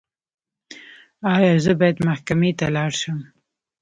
[1.33, 3.19] ایا زه باید محکمې ته لاړ شم؟